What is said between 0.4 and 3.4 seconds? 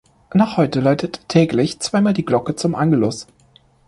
heute läutet täglich zweimal die Glocke zum Angelus.